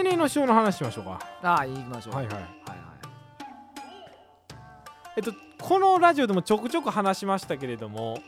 [0.00, 2.14] 青年の塩の話しましょうかああ行きましょう。
[2.14, 2.34] はいはい。
[2.34, 2.50] はいはい
[5.16, 8.18] えっとこのラジオでもちょくちょく話しましたけれども、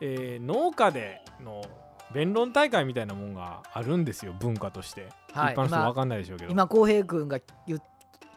[0.00, 1.62] えー農家での
[2.14, 6.50] 弁論大会みたいなもんがあるんですよ文化として、はい今一般の人分かんないでしょうけど。
[6.50, 7.82] 今浩平君が言っ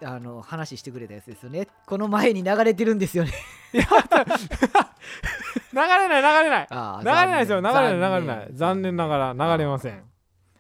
[0.03, 1.67] あの話してくれたやつですよね。
[1.85, 3.31] この前に流れてるんですよね。
[3.71, 3.85] 流れ
[5.75, 6.67] ない流れない。
[6.69, 7.62] ああ流れないですよ。
[7.62, 8.49] 流れない流れ残ない。
[8.52, 8.95] 残念。
[8.98, 10.03] ながら流れません。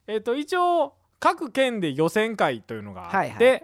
[0.07, 3.61] えっ、と一応各県で予選会というのがあって、はいは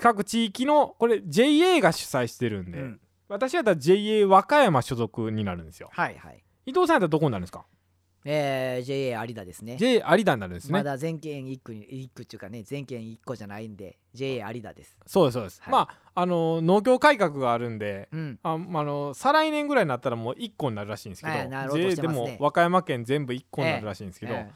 [0.00, 3.00] 各地域のこれ JA が主催してるんで、うん。
[3.28, 5.88] 私やったら JA 和歌山所属になるんですよ。
[5.92, 6.42] はいはい。
[6.66, 7.64] 伊藤さんやったらどこになるんですか？
[8.24, 9.76] えー、JA 有田ですね。
[9.76, 14.96] JA 有田になるんですね、まだ全県一区に一区っていうかね全県一個じゃないんで JA 有田です。
[15.06, 15.72] そうですそうです、はい。
[15.72, 18.38] まああの農協改革があるんでうん。
[18.42, 24.50] ああの再来年ぐらいになったらもう1個になるらしいんですけど、はいなろうと JA でも和歌山県全部1個になるらしいんですけど、え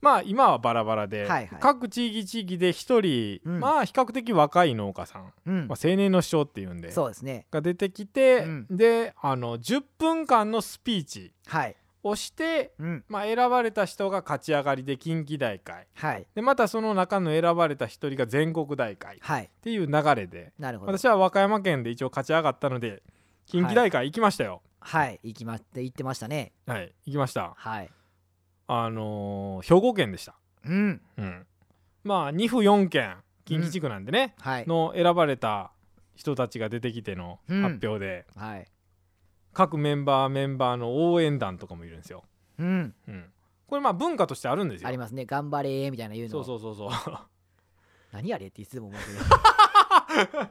[0.00, 1.48] まあ今はバラバラで、はいはい。
[1.60, 3.60] 各地域地域で1人、うん。
[3.60, 5.68] まあ比較的若い農家さん、えうん。
[5.68, 7.46] まあ、青年の師匠っていうんでそうですね。
[7.50, 8.66] が出てきて、うん。
[8.70, 11.76] であの10分間のスピーチはい。
[12.02, 13.04] をして、うん。
[13.08, 15.86] まあ、選ばれた人が勝ち上がりで近畿大会。
[15.94, 16.26] はい。
[16.34, 19.50] でまたその中の選ばれた一人が全国大会っはい。
[19.62, 20.92] ていう流れでなるほど。
[20.96, 23.02] 私は和歌山県で一応勝ち上がったので
[23.44, 24.62] 近畿大会行きましたよ。
[24.80, 25.20] はい。
[25.22, 26.52] 行きま行ってましたね。
[26.66, 27.52] はい、行きました。
[27.54, 27.90] はい
[28.72, 30.34] あのー兵庫県でした。
[30.64, 31.00] うん。
[31.18, 31.46] うん。
[32.04, 34.66] まあ2府4県近畿地区なんでね、はい。
[34.66, 35.72] の選ばれた
[36.14, 37.62] 人たちが出てきてのうん。
[37.62, 38.66] 発表で、はい。
[39.52, 42.22] 各メンバーメンバーの応援団とかもいるんですよ、
[42.60, 42.94] うん。
[43.08, 43.24] うん、
[43.66, 44.88] これまあ文化としてあるんですよ。
[44.88, 45.24] ありますね。
[45.26, 46.44] 頑張れーみたいな言うの。
[46.44, 47.18] そうそうそうそう。
[48.12, 49.00] 何あれっていつでも思う
[50.22, 50.48] けど。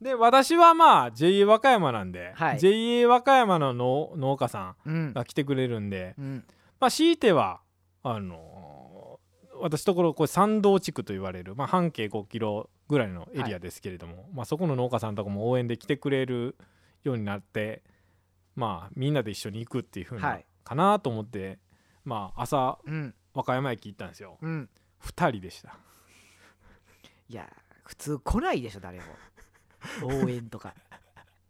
[0.00, 2.58] で私はまあ JA 和歌山なんで、はい。
[2.58, 5.12] JA 和歌山の農農家さうんん。
[5.12, 6.44] が来てくれるんで、うん
[6.80, 7.60] まあ強いては
[8.02, 8.50] あのー
[9.60, 16.56] 私ところこれ山道地区と言われる、まあ、半径5キロぐらいのエリアですけれども、まあ、そこの農家さんとかも応援で来てくれる
[17.04, 17.82] ようになって
[18.56, 20.46] まあみんなで一緒に行くっていう風な、はい。
[20.64, 21.58] かなと思って
[22.04, 23.14] まあ朝うん。
[23.32, 24.38] 和歌山駅行ったんですよ。
[24.40, 24.68] うん。
[25.04, 25.76] 2人でした。
[27.28, 27.48] いや
[27.84, 29.04] 普通来ないでしょ誰も。
[30.02, 30.74] 応援とか。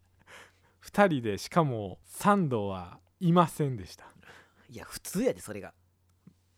[0.85, 4.07] 2人でしかも山道はいませんでした
[4.71, 5.75] いや普通やでそれが。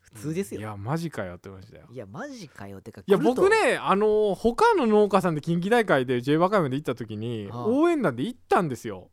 [0.00, 0.60] 普通ですよ。
[0.60, 1.86] いやマジかよってましたよ。
[1.90, 2.78] いやマジかよ。
[2.78, 3.34] ってかいや来ると。
[3.34, 7.66] 僕ねあの他の農家さんで近畿大会で J 和歌山で行った時に、はあ。
[7.66, 9.08] 応援団で行ったんですよ。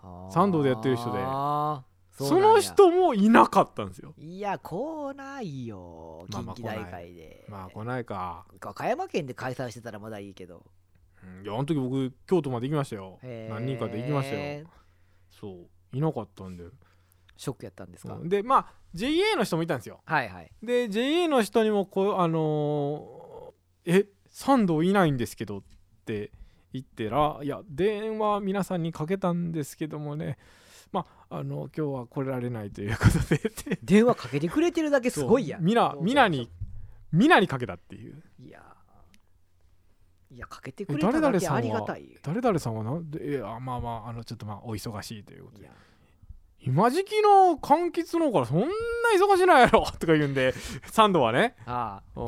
[0.00, 0.28] あ。
[0.30, 1.18] ー山道でやってる人で。
[2.12, 2.54] そうなんや。
[2.54, 4.14] の人もいなかったんですよ。
[4.16, 10.64] いや来ないよまあまあ近畿大会で、まあ来ないか、和歌山県で開催してたらまだいいけど。
[11.24, 11.44] うん。
[11.44, 13.18] いやあの時僕京都まで行きましたよ。
[13.22, 13.54] へー。
[13.54, 14.66] 何人かで行きましたよ。
[15.40, 15.66] そう。
[15.92, 16.64] いなかったんで
[17.36, 18.28] ショックやったんですか、うん。
[18.28, 20.00] でまあ JA の人もいたんですよ。
[20.04, 20.50] はいはい。
[20.62, 25.62] で JA の人にもこうあのーえサンドいないんですけどっ
[26.04, 26.32] て
[26.72, 30.38] 言ってらいや電話皆さんにかけたんですけどもね。
[30.92, 33.78] まああの今日は来られないということで。
[33.82, 35.64] 電話かけてくれてるだけすごいやん。
[35.64, 36.50] みなみなに
[37.12, 38.22] みなにかけたっていう。
[38.38, 38.62] いや
[40.30, 42.18] いやかけてくれただけありがたいよ。
[42.22, 45.64] 誰々さんはなんでいやまあまああのちょっとまあお忙しいということで。
[45.64, 45.72] いや
[46.66, 48.66] 今時期の柑橘農家そんな
[49.16, 50.52] 忙しないやろ とか言うんで
[50.86, 51.54] サンドはね。
[51.64, 52.20] あう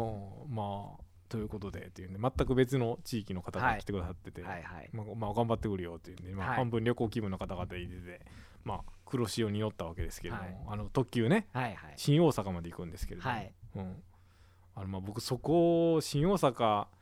[0.48, 0.54] ん。
[0.54, 4.90] まあということでっていうんで全く別の地域の方が来てくださってて、あはいはい。
[4.92, 6.56] まあ、まあ頑張ってくるよっていうんで、まあ、はい。
[6.56, 8.20] 半分旅行気分の方々いてて、
[8.64, 10.56] まあ黒潮に乗ったわけですけれども、はい。
[10.68, 11.92] あの特急ねはいはい。
[11.96, 13.52] 新大阪まで行くんですけれども、はい。
[13.74, 14.02] うん、
[14.76, 16.97] あのまあ僕そこ新大阪まあ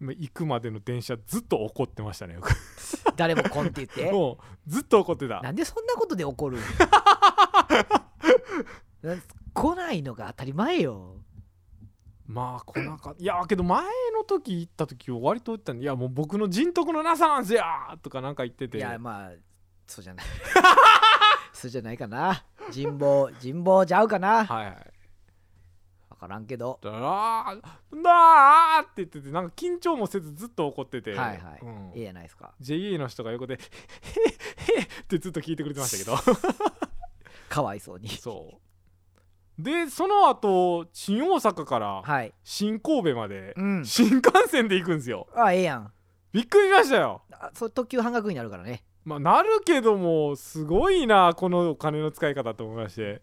[0.00, 2.38] 行くまでの電車ずっと怒ってましたね
[3.16, 4.10] 誰も来んって言って。
[4.16, 5.40] もうずっと怒ってた。
[5.42, 6.58] なんでそんなことで怒る
[9.02, 9.16] な
[9.52, 11.16] 来ないのが当たり前よ。
[12.26, 13.22] まあ来なかった。
[13.22, 13.84] いやけど前
[14.14, 17.62] の時行った時は割と言ったんでいやもう僕の人徳のなさなんすよ
[18.02, 18.78] とかなんか言ってて。
[18.78, 19.32] いやまあ
[19.86, 20.26] そうじゃない。
[21.52, 22.44] そうじゃないかな。
[22.70, 24.46] 人望人望ちゃうかな。
[24.46, 24.74] はいはい。
[24.76, 24.89] 分
[26.20, 26.78] からんけど。
[26.82, 31.92] だらーだーって言っててなんか緊張もせずずっと怒ってて、はいはい、うん。
[31.94, 32.52] ええやないですか。
[32.60, 36.38] JA の人が横で「へっへっへっ」ってずっと聞いてくれてましたけど。
[37.48, 38.08] かわいそうに。
[38.08, 38.60] そ
[39.58, 39.62] う。
[39.62, 42.32] でその後新大阪からはい。
[42.44, 43.84] 新神戸までうん。
[43.84, 45.26] 新幹線で行くんですよ。
[45.34, 45.92] あええやん。
[46.32, 47.22] びっくりしましたよ。
[47.32, 48.84] あそう特急半額になるからね。
[49.04, 53.22] まあなるけどもすごいなこのお金の使い方と思いまして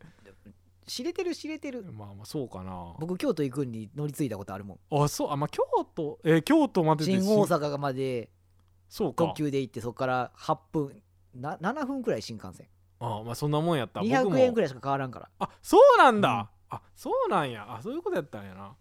[0.88, 1.84] 知れてる知れてる。
[1.92, 2.96] まあまあそうかな。
[3.00, 5.04] 僕京都行くんに乗り継いだことあるもん。
[5.04, 5.32] あそう。
[5.32, 5.62] あまあ京
[5.96, 8.32] 都えー京都までで新大阪まで
[8.90, 9.26] そうか。
[9.26, 11.04] 特急で行ってそこから8分
[11.36, 12.68] な7分くらい新幹線。
[13.00, 14.00] あまあそんなもんやった。
[14.02, 15.30] 僕も200円くらいしか変わらんから。
[15.40, 17.66] あそうなんだ、あそうなんや。
[17.76, 18.76] あそういうことやったんやな。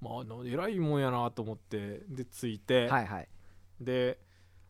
[0.00, 3.28] まあな偉いもんやなと思ってで着いて、はいはい。
[3.80, 4.18] で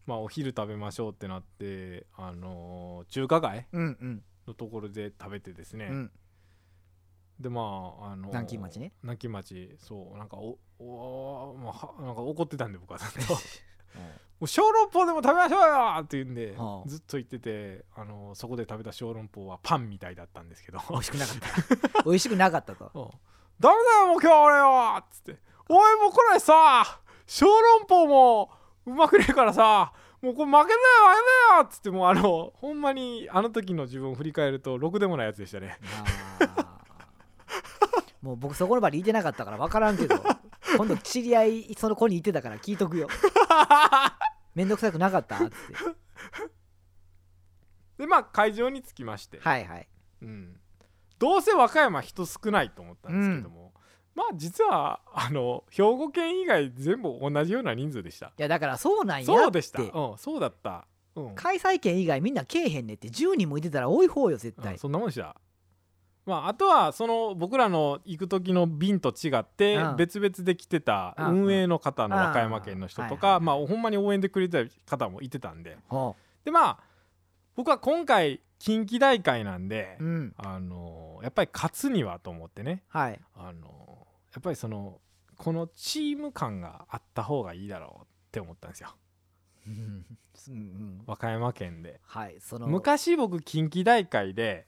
[0.06, 4.22] まあお昼食べましょうってなってあのー中華街うんうん。
[4.46, 6.10] のところで食べてですね、うん
[7.40, 7.60] でま
[8.00, 8.92] ああのー南京町ね。
[9.02, 12.98] 南京町そうなんかおお、まあは、なんか怒ってたんで僕は。
[12.98, 16.88] ずっともう小籠包でも食べましょうよって言うんで、はあ。
[16.88, 20.78] ずっと言っててあのーそこで食べた小籠包はパンみたいだったんですけど。
[20.90, 21.36] 美味しくなかっ
[21.92, 22.02] た。
[22.04, 22.90] 美味しくなかったと。
[22.94, 23.10] うん。
[23.60, 25.38] ダメだよもう今日は俺はっつって。
[25.68, 27.00] おいもうこれさ。
[27.26, 28.50] 小籠包も
[28.86, 29.92] うまくねえからさ。
[30.22, 30.74] もうこれ負けだよ負け
[31.52, 31.90] だよっつって。
[31.90, 35.78] もうあのほんまにあの時の自分を振り返るとろくでもないやつでしたね
[38.22, 40.16] もう僕そこの場にいてなかったから分からんけど
[40.76, 43.08] 今度知り合いその子にいてたから聞いとくよ。
[44.54, 45.36] めんどくさくなかった？
[45.36, 45.54] って。
[47.98, 49.88] でまあ会場に着きまして、はいはい。
[50.22, 50.60] うん、
[51.18, 53.72] どうせ和歌山人少ないと思ったんですけども、
[54.14, 58.26] まあ実はあの兵庫県以外全部同じような人数でした。
[58.26, 59.32] いやだからそうなんやって。
[59.32, 61.34] そうでした、うん、そうだった、うん。
[61.34, 63.08] 開催県以外みんなけえへんねって。
[63.08, 64.74] 10人もいてたら多い方よ絶対。
[64.74, 65.36] うんそんなもんでした
[66.28, 69.96] まああとはその僕らの行く時の便と違ってうん。
[69.96, 71.42] 別々で来てたうん。
[71.44, 75.78] 運営の方の和歌山県の人とかまあほんまに応援でくれてた方もいてたんで。
[75.88, 76.14] ほ
[76.44, 76.78] でまあ
[77.56, 79.98] 僕は今回近畿大会なんで
[80.36, 82.82] あのやっぱり勝つにはと思ってね。
[82.88, 83.20] はい。
[83.34, 85.00] あのやっぱりその
[85.36, 88.94] このチーム感があった方がいいだろうって思ったんですよ。
[91.06, 92.00] 和歌山県で。
[92.66, 94.66] 昔僕近畿大会で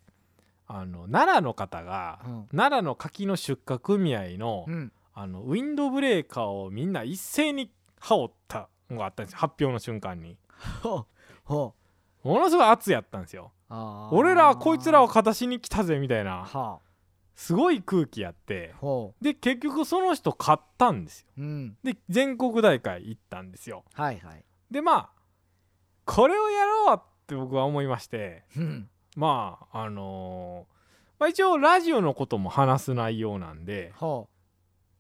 [0.73, 2.47] あの奈良の方が、うん。
[2.57, 4.93] 奈良の柿の出荷組合の,、うん。
[5.13, 9.39] あのウィンドブレーカーをみんな一斉に羽織ったのがあったんですよ。
[9.39, 10.37] 発表の瞬間に。
[10.83, 11.07] ほう
[11.43, 11.75] ほ
[12.25, 12.29] う。
[12.29, 13.51] ものすごい圧やったんですよ。
[13.69, 14.15] あー。
[14.15, 16.79] 俺らはこいつらを勝たしに来たぜみたいなは
[17.35, 21.27] すごい空気やってあほで結局その人勝ったんですよ。
[21.37, 21.77] ううん。
[21.83, 23.85] で全国大会行ったんですよ。
[23.95, 24.45] はいはい。
[24.71, 25.11] でまあ
[26.05, 28.89] これをやろうって僕は思いましてうん
[29.21, 30.81] まああのー
[31.21, 34.29] まあ、一応ラジオのことも話す内容なんで、ほ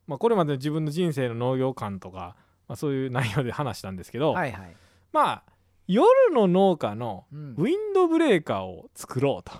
[0.07, 2.37] まあ、これまでの自分の人生の農業観とか、
[2.69, 4.77] まあ、そういう内容で話したんですけど、うはいはい。
[5.13, 5.43] まあ
[5.87, 7.55] 夜の農家のうん。
[7.57, 9.53] ウィンドブレーカーを作ろうと、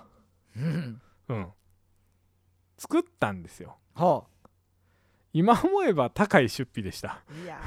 [0.57, 1.01] うん。
[1.29, 1.47] うん、
[2.77, 3.79] 作ったんですよ。
[3.95, 4.27] ほ
[5.33, 7.23] 今思えば高い出費でした。
[7.31, 7.59] ういや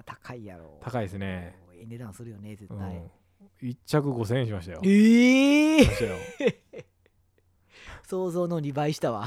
[0.00, 0.78] ー高いやろ。
[0.82, 3.10] 高いですね、ええ値段するよね絶う対ん、
[3.62, 4.80] 1着5000円しましたよ。
[4.84, 6.16] ええしましたよ
[8.04, 9.26] 想像の2倍したわ。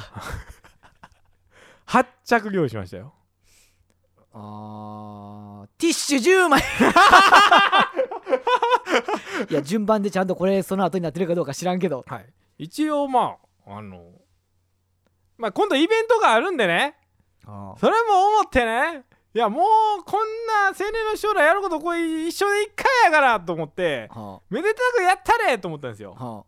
[1.88, 3.14] 8着用意しましたよ。
[4.34, 5.68] あー。
[5.80, 6.64] ティッシュ10枚い。
[9.54, 12.04] や順番でちゃんとこれその後になってるかどうか知らんけど。
[12.08, 12.26] はい。
[12.58, 14.12] 一応まああの
[15.38, 16.96] まあ今度イベントがあるんでね。
[17.46, 19.04] あそれも思ってね
[19.36, 19.64] いやも
[20.00, 26.16] うこんな青年の将来やることこれ一生で一回やからと思ってはめでたくやったれと思ったんですよ。
[26.18, 26.26] あ。
[26.38, 26.46] は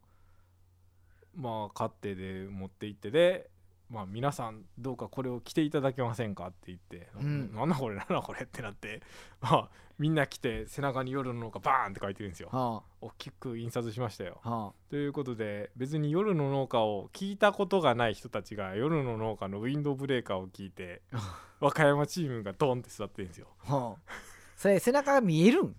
[1.36, 3.50] まあ勝手で持って行ってで
[3.90, 7.54] まあ皆さんどうかこれを着ていただけませんかって言って、うん。
[7.54, 9.02] なんだこれなんだこれってなって
[9.42, 9.70] まあ
[10.00, 12.50] みんな来て背中に夜の農家バーンって書いてるんですよ。
[12.52, 12.72] あ。
[12.76, 14.40] は大きく印刷しましたよ。
[14.44, 14.50] あ。
[14.50, 21.02] はということで別に夜の農家を聞いたことがない人たちが夜の農家のウィンドウブレーカーを聞いて
[21.60, 23.48] 和歌山チームがドンって座ってるんですよ。
[23.68, 24.12] あはあ。
[24.56, 25.76] それ背中が見えるん？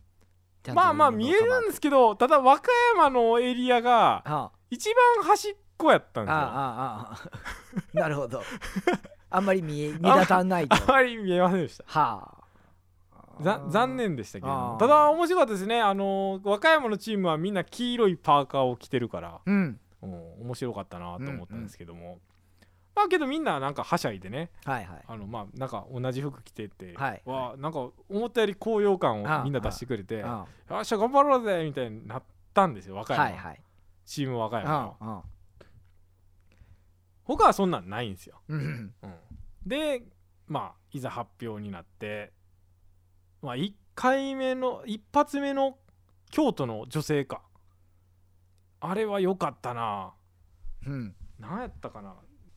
[0.74, 4.50] まあまあ見えるんですけどただ和歌山のエリアがはあ。
[4.70, 6.36] 一番端っこやったんですよ。
[6.36, 7.30] あああああ
[7.94, 7.94] あ。
[7.94, 8.42] なるほど。
[9.30, 10.74] あんまり見え目立たんないと。
[10.76, 11.84] あまり見えませんでした。
[11.86, 12.34] はあ。
[12.34, 12.37] ざ
[13.40, 14.76] 残念でしたけど。
[14.78, 15.80] ただ面白かったですね。
[15.80, 19.80] あの和歌山のチームはみんな黄色いパーカーを着てるから、うん。
[20.00, 22.20] うん、面白かったなと思ったんですけども、
[22.94, 24.50] まあけどみんななんかはしゃいでね。
[24.64, 25.04] はいはい。
[25.06, 30.18] あのまあなんか同じ服着てて、はいわあなんか思ったより高揚感をみんな出してくれて。
[30.18, 32.22] よあっしゃ頑張ろうぜみたいになっ
[32.54, 33.62] たんですよ和歌山、あはいはい。
[34.04, 35.22] チーム和歌山は
[37.24, 38.94] 他はそんなんないんですよ、うん。
[39.02, 39.14] うん、
[39.66, 40.02] で
[40.46, 42.32] まあいざ発表になって
[43.42, 45.78] まあ1回目の一発目の
[46.30, 47.42] 京都の女性か。
[48.80, 50.12] あれは良かったな。
[50.86, 51.14] うん。
[51.38, 52.14] 何やったかな。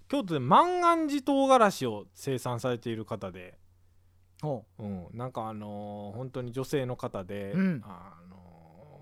[0.08, 3.58] 京都で万願寺唐辛子を生産されている方で、
[4.42, 4.84] ほう。
[4.84, 7.82] ん、なんかあのー本当に女性の方で、うん。
[7.86, 8.42] あのー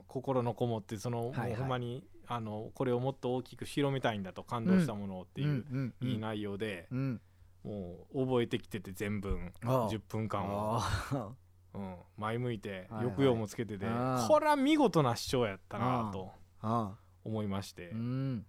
[0.08, 1.56] 心のこもってその、はいはい。
[1.56, 5.94] ほんまにあのこれをもっと大きく広めたいんだと感動したものをっていう、ん。
[6.02, 6.08] うん。
[6.08, 7.22] いい内容で、うん。
[7.64, 9.52] もう覚えてきてて全文。
[9.66, 9.90] ああ。
[9.90, 11.34] 10分間を、あ
[11.74, 13.04] うん、前向いてはいはい。
[13.06, 18.46] 抑揚もつけてて、ああこれは見事な視聴やったなあとあ思いまして、うん。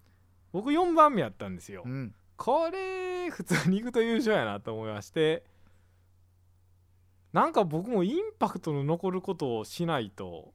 [0.53, 2.15] 僕4番目やったんですよ、うん。
[2.37, 5.45] これ普通に行くと優勝やなと思いまして
[7.33, 10.53] なんか僕もインパクトの残ることをしないと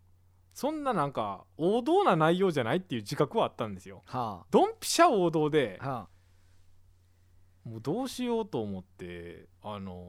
[0.53, 4.03] そんななんか王道な内容じゃないっていう自覚はあったんですよ。
[4.05, 5.89] はドンピシャ王道であ。
[5.89, 6.07] は
[7.65, 10.03] もうどうしようと思ってあの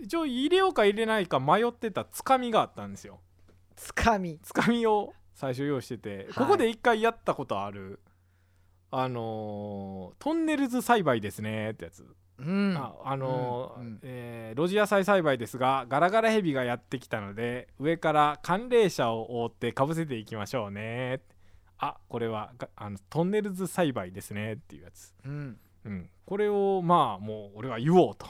[0.00, 3.20] ー一応入れようか入れないか迷ってたつかみがあったんですよ。
[3.48, 4.38] あつかみ。
[4.42, 6.34] つかみを最初用意してて、い。
[6.34, 8.00] ここで一回やったことある
[8.90, 12.06] あのートンネルズ栽培ですねってやつ、
[12.38, 12.74] うん。
[12.76, 14.00] ああのーうんうん。
[14.02, 21.20] えー露地野菜栽培ですがガラガラヘビがやってきたので上から寒冷車を覆ってかぶせていきましょうね。
[21.78, 28.26] あこれはがあのトンネルズ栽培ですねっていうやつ、うんうん、これをまあもう俺は言おうと。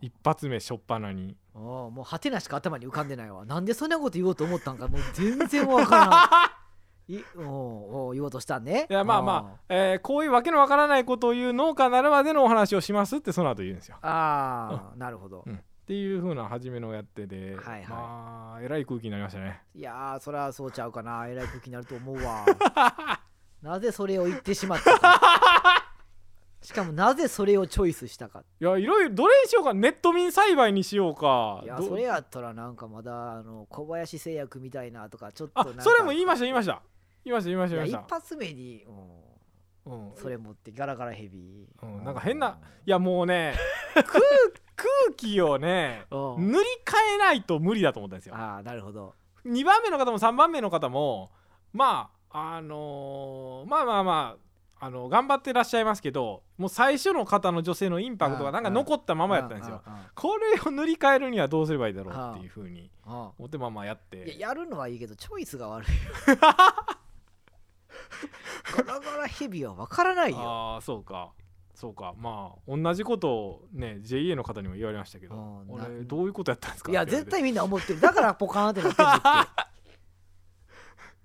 [0.00, 1.36] 一発目しょっぱなに。
[1.54, 3.44] おーもうハテナしか頭に浮かんでないわ。
[3.44, 6.50] なんでそんなこと言おうと思ったんかもう全然わからん。
[7.12, 8.86] いおーおー言おうとしたんね。
[8.88, 13.96] いやまあまあ、えーこういうわけのわからないことを言う農家ならばでのお話をしますってその後言うんですよ。
[14.02, 15.54] あああなるほど、うん。
[15.54, 17.86] っていう風な初めのやってで、はいはい。
[17.88, 19.62] まあえらい空気になりましたね。
[19.74, 21.26] いやーそりゃそうちゃうかな。
[21.26, 22.44] えらい空気になると思うわ。
[23.60, 25.20] なぜそれを言ってしまったか
[26.64, 28.42] しかもなぜそれをチョイスしたか。
[28.58, 31.60] いやいろいろどれにしようかネット民栽培にしようか。
[31.62, 36.80] いやどそれやったらなんかまだあの小林製薬みたいなとかちょっとあそれも言いました言いました。
[37.22, 38.16] 言いました言いました言いました。
[38.16, 38.82] 一発目に、
[39.86, 40.16] うん、うん。
[40.16, 42.02] それ持ってガラガラヘビ、うん。
[42.02, 43.54] なんか変ないやもうね
[43.94, 44.04] 空
[44.74, 46.50] 空気をねうん。
[46.50, 48.36] 塗り替えないと無理だと思ったんですよ。
[48.36, 49.14] ああなるほど。
[49.44, 51.30] 2番目の方も3番目の方も
[51.74, 54.43] まああのーまあまあまあ
[54.80, 59.82] あの頑張ってらっしゃいますけどもう最初の方の女性のインパクトがなんか残ったままやったんですよ。
[60.14, 65.88] これを塗り替えるにはどうすればいいだろうっていうふうに思ってまあまあやってやるのはいいけどチョイスが悪い
[68.76, 70.38] ガラガラヘビは分からないよ。
[70.38, 71.32] ああそうか。
[71.74, 72.14] そうか。
[72.18, 76.90] まあ同じことをね JA の方にも言われましたけど俺などういうことやったんですか？
[76.90, 78.00] いや絶対みんな思ってる。
[78.00, 79.16] だからポカーンってなってるっ
[79.54, 79.64] て。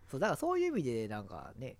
[0.09, 1.77] そうだからそういう意味でなんかね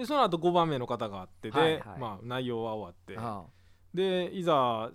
[0.00, 1.82] でその後5番目の方があってで、はいはい。
[1.98, 3.16] まあ内容は終わって。
[3.18, 3.44] あ。
[3.92, 4.90] でいざ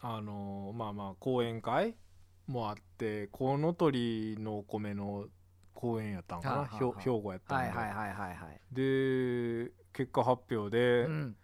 [0.00, 1.94] あのまあまあ講演会
[2.46, 5.26] もあってコウノトリのお米の
[5.74, 8.60] 講演やったんかな、兵庫やったんで、はいはいはいはいはい。
[8.72, 11.36] で結果発表で、うん。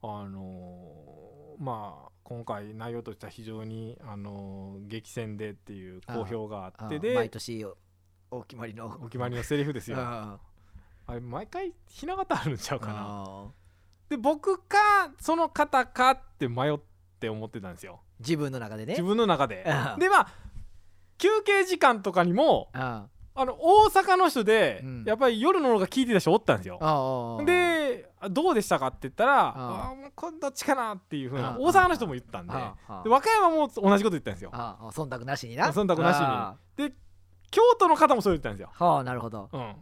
[0.00, 7.64] あのまあ今回内容としては非常にあの激戦でっていう好評があってで毎年
[8.30, 8.86] お決まりの。
[9.00, 9.96] お決まりのセリフですよ
[11.08, 13.46] ああれ毎回ひな形あるんちゃうあかな。
[14.10, 14.78] で僕か
[15.20, 16.78] その方かって迷っ
[17.18, 18.00] て思ってたんですよ。
[18.20, 18.92] 自分の中でね。
[18.92, 19.64] 自分の中で。
[19.98, 20.28] でまあ
[21.16, 25.04] 休憩時間とかにもああの大阪の人で、うん。
[25.04, 26.78] やっぱり夜の方が聞いてた人おったんですよ。
[27.44, 32.52] であどうでしたかって言ったらあああもうどっちかなっていうふうな大阪の人も言ったんで。
[32.52, 34.50] で和歌山も同じこと言ったんですよ。
[34.52, 35.70] 忖度なしにな。
[35.70, 36.24] 忖度なしに。
[36.24, 36.92] あで
[37.50, 39.48] 京都の方もそう言ったんですよ、あはあなるほど。
[39.50, 39.74] うん、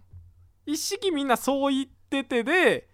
[0.67, 2.89] 一式みんなそう言っててで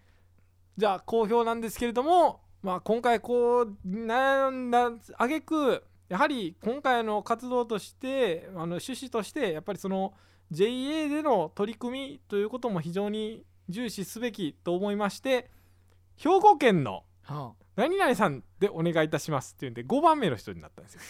[0.76, 10.14] じゃあ好評なんですけれども、まあ、今回こう悩んだあげくやはり今回の活動としてあの趣旨としてやっぱりその
[10.50, 15.50] JA での取り組みということも非常に重視すべきと思いまして
[16.16, 21.00] 兵庫県のは何々さんでお願いいたしますっていうんで5番目の人になったんですよ。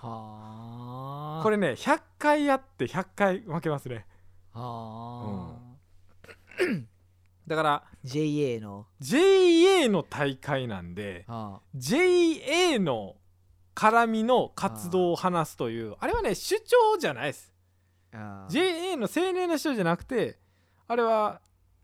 [0.00, 4.06] あはあこれね100回やって100回負けますね。
[4.52, 5.68] はあ
[7.46, 8.86] だから JA の。
[9.00, 13.16] JA の大会なんであ JA の
[13.74, 17.52] 絡みの活動を話すというあれはね主張じゃないです。
[18.12, 20.38] あ JA の青年の人じゃなくて
[20.86, 21.40] あれは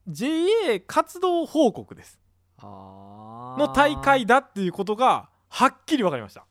[0.07, 2.21] JA 活動報告です。
[2.59, 6.47] あの大会だっていうことがはっきり分かりました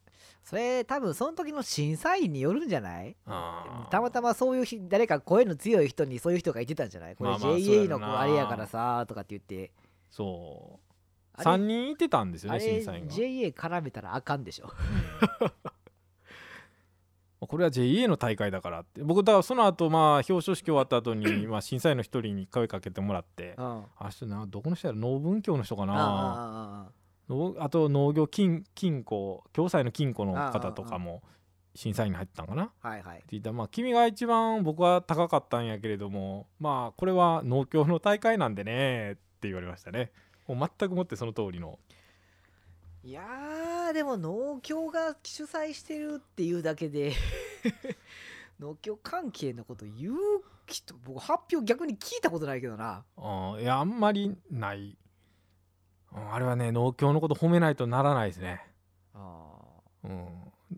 [0.53, 3.15] それ多分その時の審査員によるんじゃない？
[3.89, 7.15] たまたまそういう日誰か声の強い人にそういう人が言ってたんじゃない？
[7.15, 9.71] これ JA の子あれやからさとかって言って。
[10.11, 10.79] そう。
[11.33, 13.11] あれ3人いてたんですよね審査員が。
[13.11, 14.69] JA 絡めたらあかんでしょ。
[17.47, 19.03] これは JA の大会だからって。
[19.03, 23.55] 僕だからその後まあ表彰式終わった後に まあ審査員の一人に声かけてもらって。
[23.57, 23.83] うん。
[23.97, 24.11] あ
[24.47, 24.99] どこの人やろ？
[24.99, 26.91] 農文教の人かな
[27.59, 31.21] あと農業金金庫共済の金庫の方とかも
[31.75, 32.65] 審査員に入ってたんかな。
[32.65, 33.23] ってはいはい。
[33.31, 40.11] 言ったらまあ君が一番僕は高かったんやけれどもまあこれは農協の大会なんでねって言われましたね。
[40.47, 41.79] もう全くもってその通りの。
[43.03, 47.11] いやーでも農協が主催してるっていうだけで
[48.61, 50.15] 農協関係のこと言う
[50.67, 53.03] 人僕発表逆に聞いたことないけどな。
[53.17, 54.79] あーいやあんまりない。
[54.79, 54.97] うん
[56.31, 58.61] あれはね農協のこと褒めないとならないですね。
[59.13, 59.55] あ
[60.03, 60.27] うん。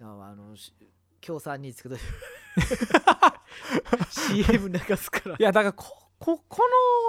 [0.02, 0.74] ああのし
[1.22, 1.96] 協賛につくと
[4.10, 5.36] CM 流すから。
[5.38, 5.86] いやだからこ
[6.20, 6.58] ここ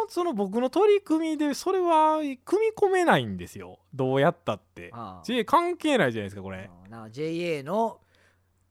[0.05, 3.79] のその僕の取り組みでそれは組み込めないんですよ。
[3.95, 4.91] どうやったって。
[4.93, 6.71] ああ J 関係ないじゃないですかこれ。
[6.87, 8.01] あな JA の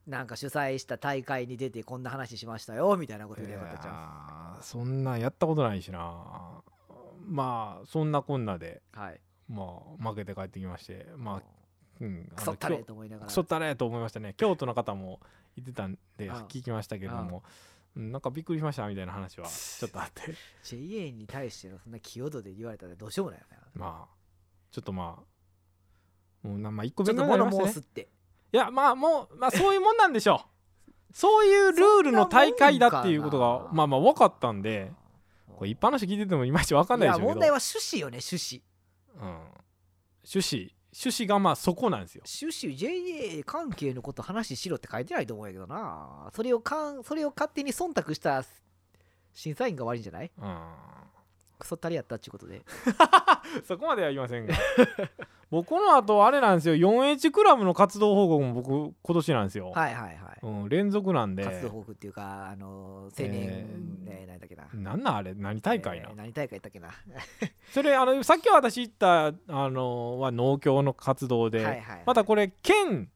[0.08, 3.92] なんか主催した大会に出てこんな話しましたよみたいなこと言うてなかったじゃ
[4.60, 4.64] ん。
[4.64, 6.62] そんなんやったことないしな。
[7.28, 8.82] まあそんなこんなで。
[8.94, 11.42] はいまあ負けて帰ってきましてまあ
[12.02, 13.28] うんクソったれと思いながら。
[13.28, 14.34] クソったれと思いましたね。
[14.38, 15.20] 京都の方も
[15.56, 17.44] 言ってたんで聞きましたけども
[17.96, 20.36] うんなんかびっくりしましたみたいな話は ちょっとあって。
[20.64, 23.58] JA に対してのそんな清度で言われたらどうしようもないよね。
[23.74, 24.16] まあ
[24.72, 25.24] ちょっとま
[26.44, 27.82] あもうなまあ一個ちょっ勉強と物になりましたね。
[27.82, 28.10] 申すって。
[28.52, 30.50] いやまあもうまあそういうもんなんでしょう。
[31.14, 34.92] そういうルールの大会だっていうことがまあまあ分かったんで
[35.56, 37.30] これ一般の人聞いててもいまいち分かんないでしょうけど。
[37.30, 38.58] や問題は趣旨よね趣旨。
[38.58, 38.75] うん、
[40.24, 42.24] 趣旨趣旨がまあそこなんですよ。
[42.42, 46.30] 趣旨 JA 関係のこと話しろって書いてないと思うんやけどな。
[46.34, 48.44] それをかんそれを勝手に忖度した
[49.34, 50.32] 審査員が悪いんじゃない？
[50.38, 50.58] うん
[51.66, 52.62] クソったりやったっていうことで。
[53.66, 54.54] そこまでは言いませんが。
[55.50, 56.76] 僕この後あれなんですよ。
[56.76, 60.40] 4H クラブの活動報告も僕今年なんですよ、はいはいはい。
[60.44, 61.44] うん、連続なんで。
[61.44, 63.32] 活動報告っていうかあの青年、
[64.06, 65.34] ええー何だっけななんなんあれ？
[65.34, 66.90] 何大会な、えー何大会だっけな。
[67.72, 69.34] それあのさっき私言ったあ
[69.70, 73.10] のは農協の活動で、はいはいまたこれ県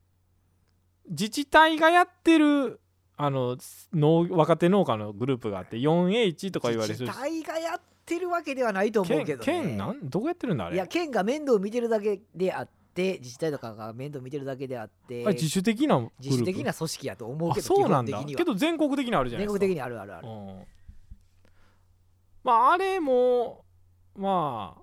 [1.09, 2.79] 自治体がやってる
[3.17, 3.57] あの
[3.93, 6.99] 農若手農家のグループがあって 4H とか言われる。
[6.99, 10.75] 自治体がやってるわけではないと思うけど、ね、県県なんどこやってるんだあれ？
[10.75, 18.23] いや県が面倒見てるだけであって自治体とかが面倒見てるだけであって自主的な自主的な組織やと思うけあどそうなんだ。
[18.23, 19.59] けど全国的にあるじゃないですか。
[19.59, 20.27] 全国的にあるあるある。
[20.27, 20.63] うん。
[22.43, 23.65] まああれも
[24.15, 24.81] まあ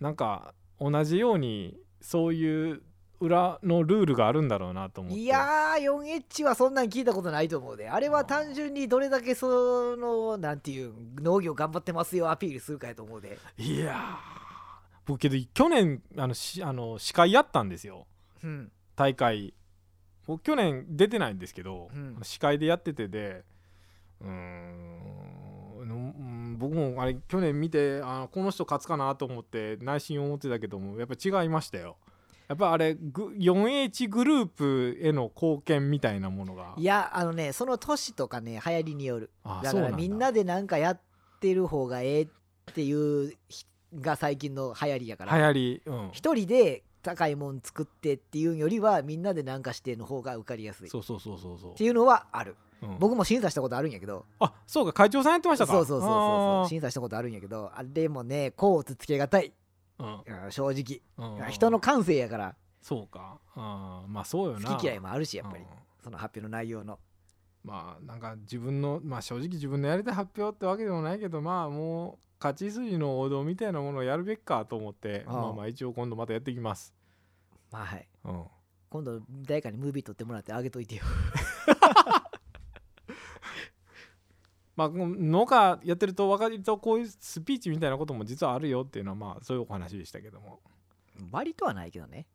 [0.00, 2.82] なんか同じようにそういう
[3.22, 5.18] 裏のルールがあるんだろうなと思って。
[5.20, 7.88] いやー 4H はそんなん聞いたことないと思うで。
[7.88, 13.38] あれは単純にどれだけそのなんていう農業頑張ってますよアピールするかやと思うで。
[13.56, 13.96] いやー
[15.06, 18.06] 僕けど去年あのしあの司会やったんですよ。
[18.42, 18.72] うん。
[18.96, 19.54] 大会。
[20.26, 22.18] 僕去年出てないんですけど、うん。
[22.22, 23.44] 司会でやっててで
[24.20, 24.92] うーん
[25.86, 31.96] のうん僕もあれ去年見てあこの人勝つかなと思って内心思ってたけどもやっぱ違いましたよ
[32.52, 36.74] やっぱあれグ 4H グループへの貢献みたいなものが。
[36.76, 39.30] いやあのねその年とかね流行りによる。
[39.62, 41.00] だからみんなでなんかやっ
[41.40, 42.28] てる方がええっ
[42.74, 45.34] ていうひが最近の流行りやから。
[45.34, 50.88] 流行り、うん、一人で高いもん作ってっていうよりはみんなでなんかしての方が受かりやすい。
[50.88, 51.74] っそうそうそうそうそう。
[51.74, 52.56] ていうのはある。
[52.82, 52.98] うん。
[52.98, 54.26] 僕も審査したことあるんやけど。
[54.40, 55.72] あそうか会長さんやってましたか。
[55.72, 59.54] そうそうそうそう審査したことあるんやけどあれもね甲乙つけがたい
[60.02, 60.44] うん。
[60.44, 61.00] うん正直。
[61.36, 61.50] うん。
[61.50, 62.56] 人の感性やから。
[62.80, 63.38] そうか。
[63.54, 64.70] あーまあそうよな。
[64.70, 65.62] 好き嫌いもあるしやっぱり。
[65.62, 65.68] うん。
[66.02, 66.98] その発表の内容の。
[67.64, 76.92] まあなんか自分のまあ正直自分のやりたい発表ってわけでもないけどまあもう勝ち筋の王道みたいなものをやるべきかと思ってまあまあ一応今度またやっていきます。
[77.70, 78.08] まあはい。
[78.24, 78.44] うん。
[78.90, 81.02] 今度誰かにムービー撮ってもらってあげといてよ
[84.90, 90.60] まあ農家やってると分かるとこういうスピーチみたいなことも実はあるよっていうのはまあそういうお話でしたけども。
[91.30, 92.26] 割とはないけどね。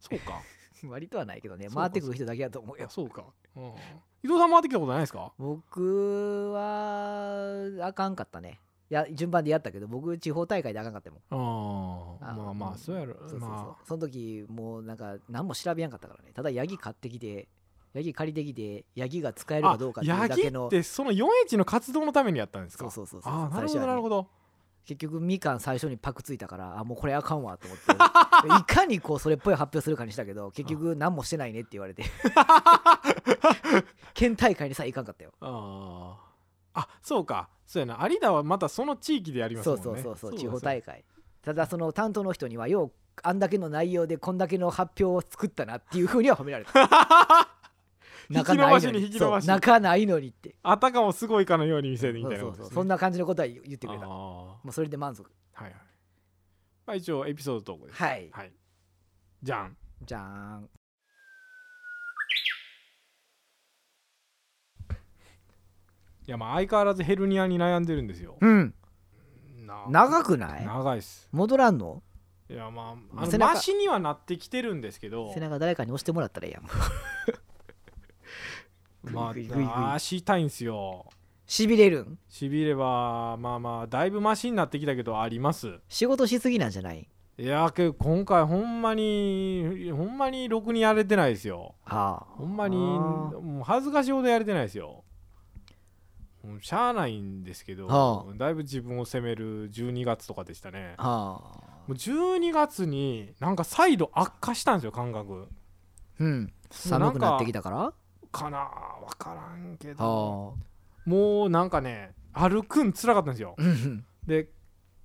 [0.00, 0.42] そうか。
[0.84, 1.68] 割とはないけどね。
[1.72, 2.86] 回ってくる人だけだと思うよ。
[2.86, 3.24] あそうか、
[3.56, 5.32] うん、伊藤さん回ってきたことないですか？
[5.38, 8.58] 僕はあかんかったね。
[8.90, 12.18] いや順番でやったけど僕地方大会であかんかったもん。
[12.20, 13.14] ああまあまあそうやろ。
[13.20, 16.32] そうそうそう、まその時もうなんか何も調べやんかったからね。
[16.34, 17.48] ただヤギ買ってきて
[17.94, 22.90] ヤギ借りてきてヤギが使えるあかどうかっていうヤギだけのってその 4H の活動のためにやったんですか？
[22.90, 24.26] そうそうそうそうああなるほどなるほど。
[24.84, 27.92] 結局みかん最初にパクついたからあもうこれあかんわと思って。
[28.58, 32.02] いかにこうそれっぽい発表するかにしたけど 結局何もしてないねって言われて。
[34.14, 35.32] 県大会にさえいかんかったよ。
[35.40, 36.16] あ
[36.74, 37.48] ああそうか。
[37.66, 38.06] そうやな。
[38.08, 39.82] 有田はまたその地域でやりますそもね。
[39.98, 41.04] うんそうそうそうだ地方大会。
[41.42, 46.72] ただその担当の人にはようあんだけの内容でこんだけの発表を作ったなっていうふうには褒められた
[48.38, 50.56] 引き伸ばしに引き伸ばしそう泣かないのにって。
[50.62, 52.40] あたかもすごいかのように見せるみたいなね。
[52.40, 54.04] そうそうそんな感じのことは言ってくれた。
[54.04, 55.30] あもうそれで満足。
[55.54, 55.80] あはいはい。
[56.86, 58.02] まあ一応エピソードトークです。
[58.02, 58.28] はい。
[58.32, 58.52] はい。
[59.42, 59.76] じゃん。
[60.04, 60.22] じゃー
[60.60, 60.68] ん。
[66.24, 68.36] いやまあ相変わらずヘルニアに悩んでるんですよ。
[68.40, 68.74] うん。
[69.66, 70.64] な長くない？
[70.66, 71.28] 長いっす。
[71.32, 72.02] 戻らんの？
[72.48, 75.32] いやまああのマシにはなってきてるんですけど。
[75.34, 76.64] 背中誰かに押してもらったらいいやん
[79.04, 79.56] まグイグイ。
[79.56, 81.06] グイグイあ足痛いんすよ。
[81.46, 82.18] しびれるん？
[82.28, 85.80] しびれはまあまあだいぶマシになってきたけどあります。
[85.88, 87.08] 仕事しすぎなんじゃない？
[87.38, 91.74] いやけど今回ほんまにほんまにろくにやれてないですよ。
[91.84, 92.26] ああ。
[92.36, 92.78] ほんまにあ。
[92.78, 95.02] もう恥ずかしいほどやれてないですよ。
[96.44, 100.94] もうしゃあないんですけど、はだいぶ自分を責める12月とかでしたね。
[100.98, 101.62] ああ。
[101.86, 105.48] もう12月になんか再度悪化したんですよ感覚。
[106.20, 106.52] うん。
[106.70, 107.92] 寒くなってきたから？
[108.32, 108.68] かな
[109.06, 111.08] 分からんけあどあ。
[111.08, 113.54] もうなんかね歩くんつらかったんですよ。
[113.58, 114.48] うんで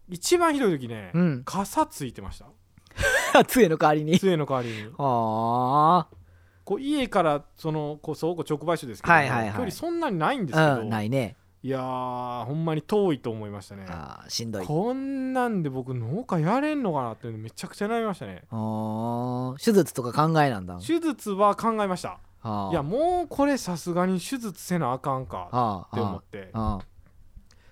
[0.10, 1.44] 一番ひどい時ね、うん。
[1.44, 2.46] 傘ついてました。
[3.46, 4.18] 杖の代わりに。
[4.20, 4.90] 杖の代わりに。
[4.98, 6.08] あ。
[6.64, 9.52] こう家からそのこう倉庫直売所ですけど、はいはいはい。
[9.52, 11.36] 距離そんなにないんですけど、あうんないね。
[11.64, 13.86] いやーほんまに遠いと思いましたね。
[13.90, 14.66] ああしんどい。
[14.66, 18.44] こんなんで僕農家やれんのかなってめちゃくちゃ悩みましたね。
[18.50, 20.78] ああ手術とか考えなんだ。
[20.80, 22.10] 手術は考えました。
[22.10, 26.50] ああいやもうこれさすがに手術せなあかんかって思って。
[26.54, 26.80] あ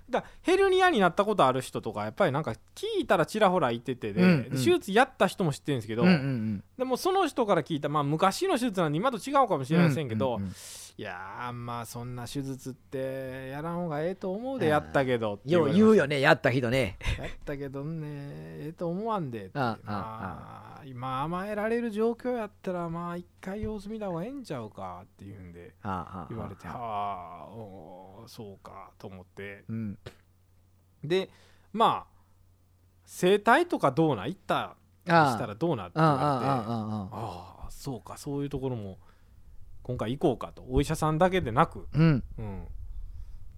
[0.10, 4.43] だヘルニアになったことある人とかやっぱりなんか聞いたらちらほら言っててで,、うんうん。
[4.43, 6.63] で手術やった人も知ってるんですけど、あうんうん。
[6.78, 10.54] でもその人から聞いたまあ昔の手術なんで今と違うかもしうんれませんけど、うううん
[10.97, 16.97] いやーまあそんな手術ってやらんほうがええと思うでやったけどってよう言うよねやった人ね。
[17.19, 26.73] やったけどねええと思わんでああまあ今甘えられる状況やったらまあ一回様子見た方がええんちゃうかっていうんでああああ言われては
[27.43, 29.65] あおーそうかと思って。
[29.67, 29.97] うん。
[31.03, 31.29] で
[31.73, 32.15] まあ
[33.05, 37.10] 整体とかどうな行ったしたらどうなってああ言われてああああ
[37.63, 38.97] ああそうかそういうところも
[39.86, 42.24] 今回行こうかとお医者さんだけでなく、うん。
[42.39, 42.63] うん、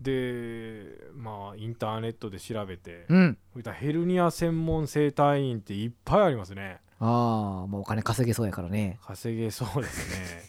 [0.02, 0.84] で
[1.16, 3.38] まあインターネットで調べて、うん。
[3.54, 6.82] そういったヘルニア専門整体院っていっぱいありますね。
[7.00, 9.00] ああもうお金稼げそうやからね。
[9.06, 10.42] 稼げそうですね。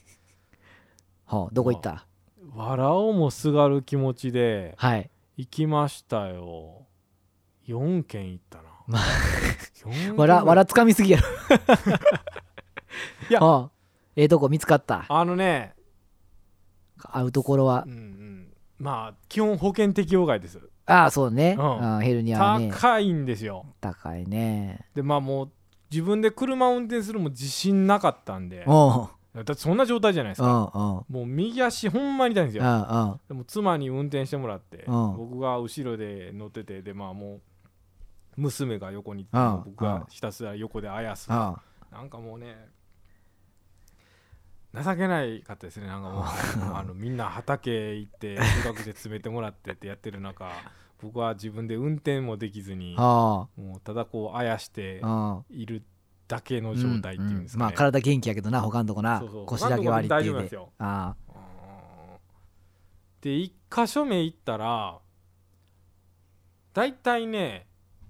[1.27, 2.07] はあどこ行った？
[2.55, 5.11] 笑おうもすがる気持ちではい。
[5.37, 6.87] 行きましたよ。
[7.69, 9.03] 4軒行ったな、 まあ
[9.85, 11.29] 4軒わらわらつかみすぎやろ。
[13.31, 13.71] いやはあ
[14.19, 15.07] ええとこ見つかった。
[15.09, 15.75] あのね。
[16.99, 17.85] 会うところは。
[17.87, 18.49] うんうん。
[18.77, 20.59] まあ基本保険適用外です。
[20.87, 22.01] ああそうね、うん。
[22.01, 22.69] ヘルニアはね。
[22.73, 23.65] 高いんですよ。
[23.81, 24.89] 高いね。
[24.97, 25.51] でまあもう
[25.89, 28.65] 自分で車運転するも自信なかったんで。
[28.67, 31.15] だってそんな状態じゃないですうんかうん。
[31.15, 33.21] もう右足ほんまに痛いんですうんようん。
[33.29, 35.17] でも妻に運転してもらってうん。
[35.17, 37.41] 僕が後ろで乗っててでまあもう
[38.37, 39.29] 娘が横に
[39.65, 41.29] 僕がひたすら横であやす。
[41.31, 42.67] あなんかもうね
[44.75, 45.87] 情けないかったですね。
[45.87, 46.25] なんかもう
[46.75, 50.51] あのみんな畑行って収穫で詰めてもらってってやってる中
[51.01, 53.47] 僕は自分で運転もできずにあ。
[53.57, 55.83] もうただこうあやしてあいる
[56.27, 59.23] だけの状態っていうんですかね、まあ体元気やけどな他のとこな。
[59.47, 61.17] 腰だけ悪いってであ
[63.21, 65.01] で1箇所目行ったら
[66.73, 67.67] 大体ね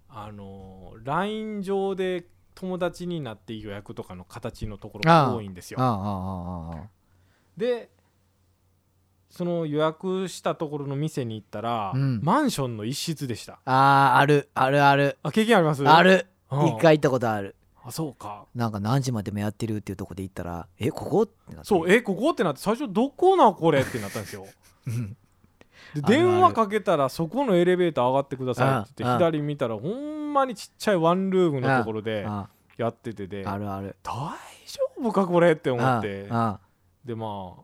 [0.09, 2.27] あの LINE 上で
[2.61, 5.79] 友達になって予約とかの形のところが多いんですよ。
[7.57, 7.88] で
[9.31, 12.21] その予約したところの店に行ったら、うん。
[12.21, 13.61] マンションの一室でした。
[13.64, 15.18] あああるあるある。
[15.23, 15.88] あ経験あります？
[15.88, 16.27] ある。
[16.51, 16.66] うん。
[16.66, 17.55] 一回行ったことある。
[17.85, 18.47] あそうか。
[18.57, 21.23] なんか何時までもやってるっていうとこで行ったらえここ？
[21.23, 21.68] ってなって。
[21.68, 22.31] そうえここ？
[22.31, 23.83] ってなって最初どこなこれ？
[23.83, 24.47] ってなったんですよ。
[24.88, 25.16] うん。
[25.94, 33.97] で電話かけたらそこのエレベーター上がってくださいって言って左見たらほんまにちっちゃいワンルームのところであやっててで大あるある。
[34.05, 36.27] 丈夫かこれって思あって。
[36.31, 36.61] あ
[37.05, 37.55] でま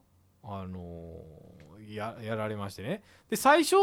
[0.42, 3.03] ああのーややられましてね。
[3.29, 3.77] で最初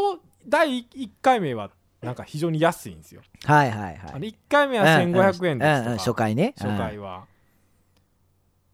[0.46, 1.70] 第1回目は
[2.02, 3.22] なんか非常に安いんですよ。
[3.44, 3.98] はいはいはい。
[4.06, 5.96] あの1回目は1500円ですとか。
[5.98, 6.54] 初回ね。
[6.58, 7.24] 初回は。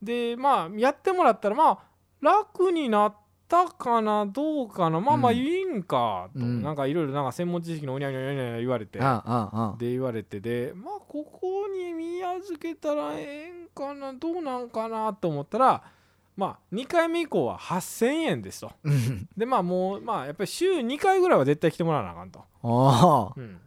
[0.02, 1.78] でまあやってもらったらまあ
[2.20, 3.16] 楽になっ
[3.48, 5.00] たかなどうかな。
[5.00, 5.38] まあまあうん。
[5.38, 6.62] いいんかと、うん。
[6.62, 8.98] なんかいろいろなんか専門知識のおにゃにゃにゃにゃ言われて。
[8.98, 15.82] で言われてでまあここに宮預けたらええんかなどうなんかなと思ったら
[16.36, 18.72] まあ2回目以降は8000円ですと。
[18.84, 19.28] うん。
[19.36, 22.44] でまあもうまあやっぱり週2回ぐらいは絶対来てもらわなあかんと、
[23.36, 23.58] うん、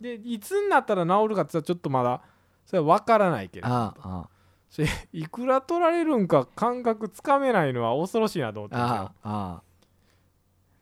[0.00, 2.20] でいつになったら治るかって言ったらちょっとまだ
[2.66, 4.28] それは分からないけれどああ
[5.12, 9.62] いくら取られるんか感覚つかめないのは恐ろしいなと思ってああ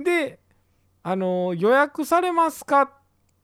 [0.03, 0.39] で
[1.03, 2.91] あの予約されますかっ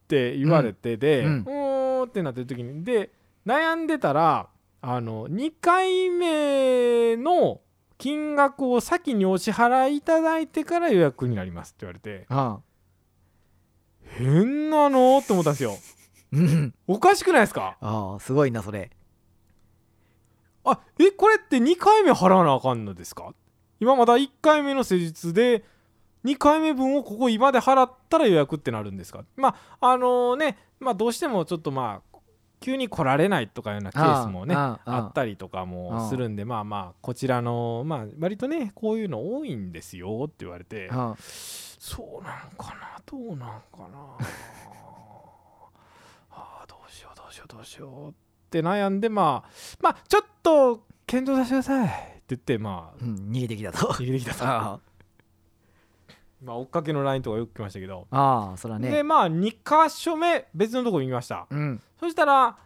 [0.09, 2.85] て言われてで、ううんーんってなってる時に。
[2.85, 3.11] で
[3.47, 4.49] 悩んでたら
[4.81, 7.61] あの2回目の
[7.99, 12.27] 金額を先にお支払いいただいてから予約になりますって言われて。
[12.29, 12.61] ああ
[14.19, 15.77] 変なのって思ったんですよ。
[16.33, 16.75] うん。
[16.87, 17.77] おかしくないですか？
[17.81, 18.91] ああすごいなそれ
[20.65, 23.35] あえこれって2回目払わなあかんのですか？
[23.81, 25.65] 今まだ1回目の施術で
[26.25, 29.25] 2回目分をここ今で払ったら予約ってなるんですか？
[29.37, 32.19] まああのねまあどうしてもちょっとまあ
[32.61, 44.17] 急に来られないとかいうようなケースもねああったりとかもするんでまあまあこちらのまあ割とねこういうの多いんですよって言われてあそうなんかなどうなんかな。
[46.31, 48.13] あーどうしようどうしようどうしようっ
[48.53, 53.79] て悩んでまあまあちょっと検討させてくださいって言ってまあうん逃げてきたと。
[53.95, 54.45] 逃げてきたと。
[54.45, 54.81] あ
[56.45, 59.03] まあ追っかけの LINE とかよく来ましたけど、あああそらでね。
[59.03, 61.47] まあ2箇所目別のとこ行きました。
[61.51, 61.81] うん。
[61.99, 62.57] そしたら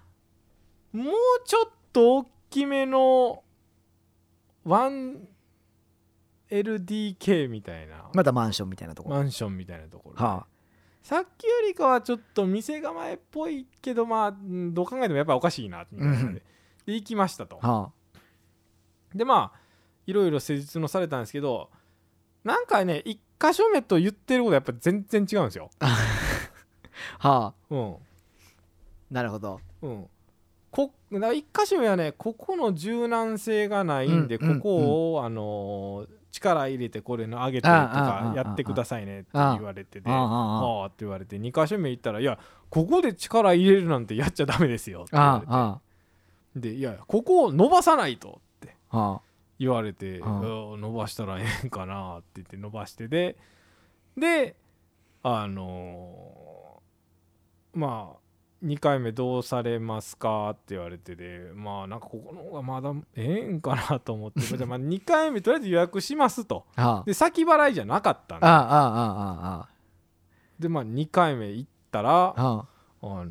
[0.92, 3.42] もうちょっと大きめの
[4.64, 8.10] 1LDK みたいな。
[8.14, 9.10] またマンションみたいなとこ。
[9.10, 10.22] ろマンションみたいなところで。
[10.22, 10.46] は
[11.06, 16.34] さっきよりかはちょっと店構えっぽいけどまあうんどう考えてもやっぱおかしいなみたいなので,、うん。
[16.34, 16.42] で
[16.94, 17.60] 行きましたと。
[17.62, 17.72] あ。
[17.82, 17.92] は
[19.14, 19.58] でまあ
[20.08, 21.70] いろいろ施術のされたんですけど
[22.42, 25.70] なんかね1箇所目と言ってることやっぱ全然違うんですよ。
[25.78, 25.96] あ
[27.20, 27.54] はあ。
[27.70, 27.96] うん。
[29.08, 29.60] なるほど。
[29.82, 30.08] うん。
[30.72, 34.60] こだから1箇所目はねここの柔軟性がないんで、うんうん。
[34.60, 45.80] ここを、あのー力入れてこれの上げてとかやってくださいねって言われててああって言われて2箇所目行ったら「いやここで力入れるなんてやっちゃダメですよ」って言わ
[46.54, 46.68] れて。
[46.68, 48.76] で「いやここを伸ばさないと」って。
[48.90, 49.20] あ
[49.58, 50.30] 言われて「ああ。
[50.30, 53.36] うん伸ばしたらええんかな」って言って伸ばしてで
[54.16, 54.56] で
[55.22, 58.25] あのーまあ
[58.64, 66.64] 2回目どうされますかって言われてでまあなんかここの方がまだええんかなと思って じゃあまあ2回目とりあえず予約しますと。
[66.76, 69.68] あで先払いじゃなかったんであああああ
[70.58, 72.64] でまあ2回目行ったらあ
[73.02, 73.26] の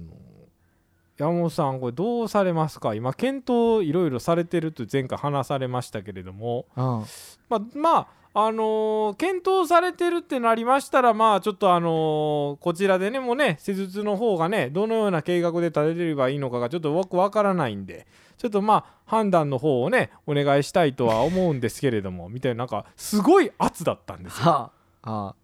[1.17, 2.93] 山本さんこれどうされますか？
[2.93, 7.03] 今検討いろいろされてると前回話されましたけれどもあ。
[7.49, 18.05] まあまああのー検討されてるってなりましたらまあちょっとあのーこちらでねもうね施術の方がねどのような計画で立てればいいのかがちょっとよくわからないんで
[18.37, 24.45] ちょっとまあ判断の方をねお願いしたいとは思うんですけれどもみたいななんかすごい圧だったんですよ。
[24.51, 24.71] は
[25.03, 25.35] ああ。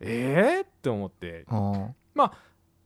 [0.00, 1.44] えー、って思って。
[2.16, 2.32] あ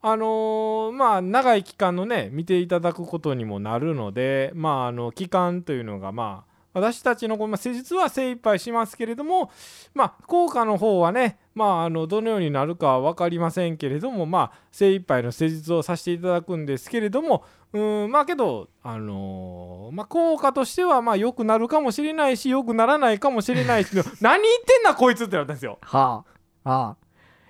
[0.04, 9.50] あのーまあ長い期間のね見ていただくことにもなるのでまああの期間というのがまあ私たちのこのまあ施術は精一杯しますけれども
[9.94, 23.88] まあ効果の方はねまああのどのようになるかは分かりませんけれどもまあ精一杯の施術をさせていただくんですけれどもうーんまあけどあのーまあ効果としてはまあ良くなるかもしれないし良くならないかもしれないし
[24.22, 25.78] 何言ってんなこいつってなったんですよ。
[25.82, 26.24] は
[26.64, 26.96] あああ。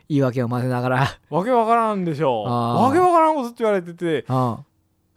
[0.09, 1.07] 言い訳を混ぜながら。
[1.31, 4.59] わけわからんでしょあーわけわからんことずっと言われててあ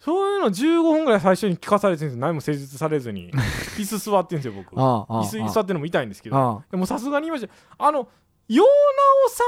[0.05, 2.21] そういうの15分ぐらい最初に聞かされてるんですよ。
[2.21, 3.31] 何も施術されずに。
[3.77, 4.79] 椅子座ってるんですよ僕。
[4.79, 6.37] あああ椅子に座ってるのも痛いんですけど。
[6.37, 8.07] あでもさすがに言いましたあの
[8.47, 8.69] 陽直
[9.29, 9.43] さ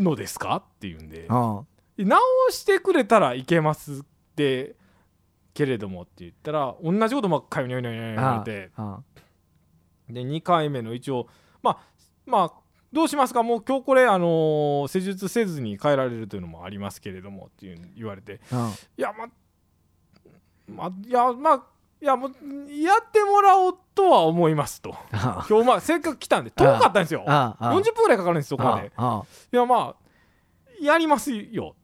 [0.00, 0.56] んのですか？
[0.56, 1.26] って言うんで。
[1.28, 1.62] あ
[1.98, 4.76] 直してくれたらいけますって
[5.52, 8.70] けれどもって言ったら同じことばっかりにょいにょいにょい言われて。
[8.76, 9.00] あ
[10.08, 11.28] で2回目の一応
[11.62, 11.78] まあ
[12.24, 12.52] まあ
[12.92, 13.42] どうしますか？
[13.42, 18.40] もう今日これあのー施術せずに変えられるというのもありますけれどもっていう言われて。
[18.50, 19.26] あいやま
[20.72, 21.62] まいやまあ
[22.00, 22.30] いやもう
[22.72, 24.94] やってもらおうとは思いますと。
[25.12, 27.24] あ今日まあせっかく来たんで遠かったんですよ。
[27.28, 27.74] ああ。
[27.74, 28.90] 40分ぐらいかかるんですそこまで。
[28.96, 29.94] あいやまあ
[30.80, 31.76] やりますよ。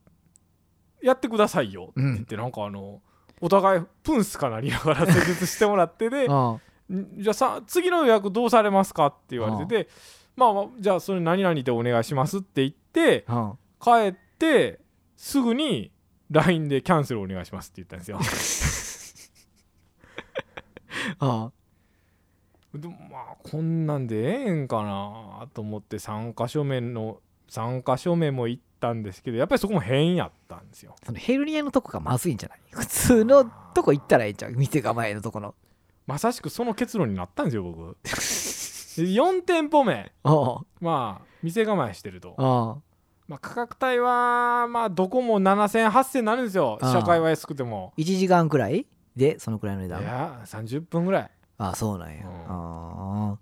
[1.01, 3.01] やってくださいよってうん言ってなんかあの
[3.41, 9.89] お互いプンスかなりながら 施術してもらってでじゃあさ次の予約どうされますかって言われてて
[10.35, 13.55] まあまあじゃあそれ何々でお願いしますって言ってあ。
[13.81, 14.81] 帰って
[15.17, 15.93] すぐに
[16.31, 18.19] LINE でキャンセルお願いしますって言ったんですよ。
[21.21, 21.51] あ
[22.75, 30.95] でもまあこんなんでええんかなと思って3箇所目の3箇所目も行ったんですけどやっぱりそこも変やったんですよ。
[31.03, 32.59] そのヘルニアのとこがまずいんじゃない？
[32.71, 34.53] 普通のとこ行ったらええんちゃう？
[34.53, 35.55] 店構えのとこの。
[36.07, 37.97] まさしくその結論になったんですよ僕。
[38.03, 40.13] で4店舗目。
[40.25, 40.61] あ。
[40.81, 42.35] まあ店構えしてると。
[42.37, 42.83] ああ
[43.29, 46.79] まあ、価格帯はまあどこも7000、8000になるんですよ。
[46.81, 47.93] 社会は安くても。
[47.99, 50.01] 1時間くらいでそのくらいの値段。
[50.01, 51.31] いや30分ぐらい。
[51.59, 53.33] ああそうなんや、うん。
[53.33, 53.39] あ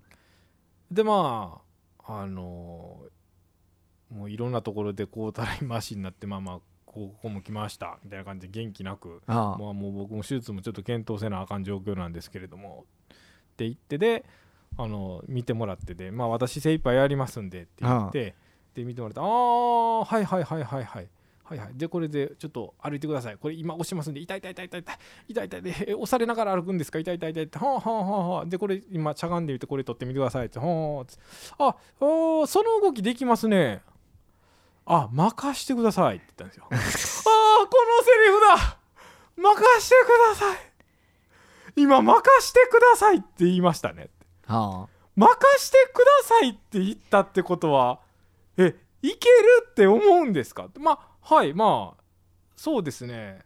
[0.90, 1.60] でま
[2.04, 3.00] ああの
[4.10, 9.54] もういろんなところでこうたらいマシになってまあまあここも来ましたみたいな感じで元気なくああ。
[9.54, 13.16] あまあもう僕も手術もちょっと検討せなあかん状況なんですけれどもっ
[13.56, 14.24] て言ってで
[14.76, 18.34] あの見てもらってでまあ私精一杯やりますんでって言って
[18.76, 21.08] で見てもらってああはいはいはいはいはい
[21.44, 23.36] はいはいでこれでちょっと歩いてください。
[23.36, 24.96] これ今押しますんで痛い痛い痛い痛い痛い
[25.28, 30.64] 痛い痛いでえ押されながら歩くんですか痛い痛い痛いってはあはあはあはあでこれ今しゃがんでみてこれ取ってみてくださいっては
[31.02, 31.18] あつ
[31.58, 31.76] あ
[32.46, 33.80] その動きできますね
[34.86, 38.78] あ任してくださいって言ったんですよ ああこのセリフだ！
[39.36, 40.58] 任してください
[41.76, 44.08] 今任してくださいって言いましたね
[44.46, 48.05] は任してくださいって言ったってことはえ
[49.06, 50.68] いけるって思うんですか？
[50.78, 52.02] まあはいまあ
[52.56, 53.40] そうですね。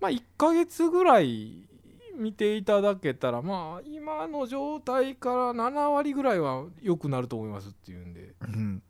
[0.00, 1.68] まあ1ヶ月ぐらい
[2.16, 8.34] 見ていただけたらまあ今の状態から7割ぐらいは良くなると思いますっていうんで。
[8.40, 8.82] あ、うん、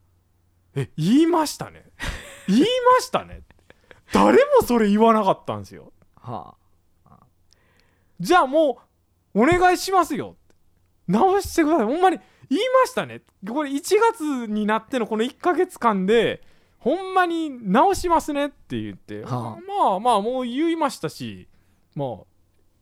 [0.75, 1.87] え言いましたね。
[2.49, 2.67] 言いま
[3.01, 3.43] したね。
[4.13, 5.93] 誰もそれ言わなかったんですよ。
[6.17, 6.55] は
[8.21, 8.79] じゃあも
[9.35, 10.37] うお願いしますよ。
[11.09, 11.87] 直してください。
[11.87, 12.19] ほんまに
[12.51, 13.23] 言いましたね。
[13.49, 13.81] これ1
[14.13, 16.43] 月になってのこの1ヶ月間で
[16.79, 19.61] ほんまに直しますねって言って、はあ。
[19.89, 21.49] まあまあもう言いましたし
[21.95, 22.09] まあ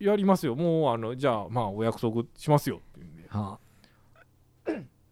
[0.00, 0.54] やりますよ。
[0.56, 3.28] もうあのじゃあまあお約束しますよって言うんで。
[3.30, 3.38] あ。
[3.40, 3.58] は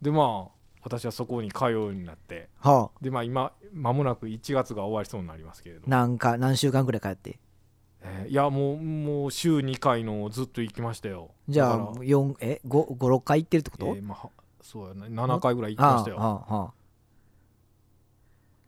[0.03, 0.51] でまあ
[0.83, 2.49] 私はそこに通うようになって。
[2.63, 2.91] あはあ。
[3.01, 7.39] でまあ今間もなく1月が終わりそうになりますけれども、なんか何週間くらい帰って？
[8.03, 11.33] えーいやもうもう週2回のをずっと行きましたよ。
[11.49, 11.95] じゃあだから。
[11.97, 14.31] 4え56回行ってるってこと、えーまあは
[14.63, 15.07] そうやな。
[15.07, 16.17] 7回ぐらい行きましたよ。
[16.19, 16.73] あああ。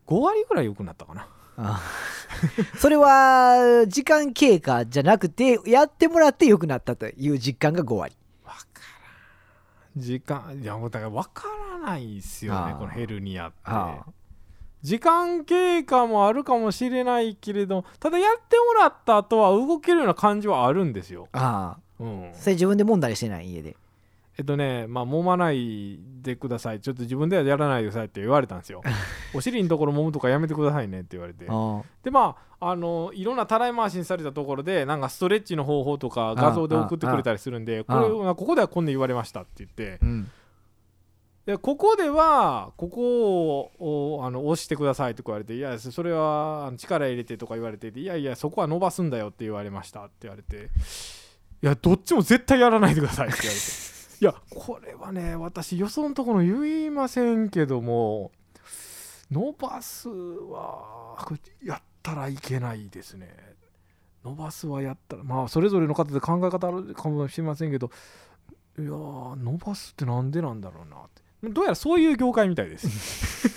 [0.06, 1.28] 5割ぐらい良くなったかな。
[1.56, 1.80] あ
[2.78, 8.16] それは時間経過じゃなくてやってもらって良くなったという実感が5割。
[8.42, 8.58] 分か
[9.94, 10.02] らん。
[10.02, 13.56] 時間いやもうだから分からないですよねこのヘルニアって。
[13.64, 14.04] あ。
[14.82, 22.02] 時間経過もあるかもしれないけれどただやってもらった後は動けるような感じはあるんですよ、ああ。
[22.02, 23.76] うん、それ自分で揉んだりしてない家で
[24.38, 26.80] えっとねまあ揉まないでください。
[26.80, 28.82] ちょっと自分ではやらないでくださいって言われたんですよ。
[29.34, 31.46] お尻のところ揉むとかやめてくださいねって言われて。
[31.48, 40.30] あでまああのいろんなたらい回しにされたところでなんかストレッチの方法とか画像で送ってくれたりするんでこれここではこんな言われましたって言ってうん
[41.44, 50.70] でここではここをおあの押してくださいとか言われていやそれは力入れてとか言われていやいやそこは伸ばすんだよって言われましたって言われて
[51.62, 53.91] いやどっちも絶対やらないでくださいって言われて
[54.22, 58.30] いやこれはね私よそのところ言いませんけども
[59.32, 61.16] 伸ばすは
[61.60, 63.34] やったらいけないですね。
[64.24, 67.90] 伸ばすはやったらまあそれぞれの方で考え方あるかもしれませんけど
[68.78, 71.00] いやー伸ばすってなんでなんだろうなっ
[71.42, 71.48] て。
[71.48, 73.48] どうやらそういう業界みたいです。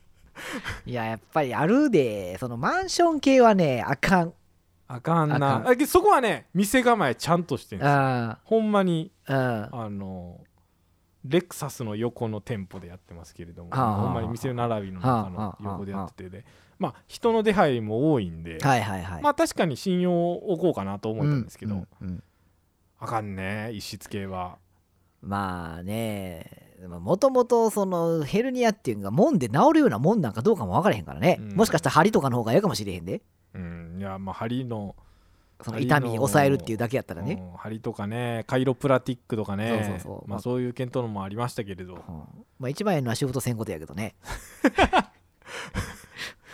[0.86, 2.38] いややっぱりあるで。
[2.38, 4.32] そのマンション系はねあかん。
[4.88, 7.94] あかんあなかあそこはね店構えちゃんとしてるんですよ。
[7.94, 9.90] あほんまにああ。
[9.90, 10.40] の
[11.28, 16.44] レクサスの横の店舗でやってますけれどもほんまに店の並びの中の横でやっててで
[16.78, 19.22] まあ人の出入りも多いんではいはいはい。
[19.22, 22.22] まあ確かに信用を置こうかなと思ったんですけど、うんうんうん。
[23.00, 24.58] あかんね一室系は。
[25.20, 26.66] まあね
[27.00, 31.56] もともとそのヘルニアっていうのがもんで治るようなもんなんかどうかも分からへんからね、うん。
[31.56, 33.22] もしかしたら針とかの方がいいかもしれへんで
[33.56, 33.98] うん。
[33.98, 34.94] いやまあ針の
[35.62, 37.56] その痛みに抑えるっていうだけやったらね、うん。
[37.56, 40.02] 針とかねカイロプラティックとかね。
[40.26, 41.94] まあ、そういう検討のもありましたけれど。
[41.94, 42.00] うん
[42.58, 44.14] まあ一番ええのは仕事せんことやけどね。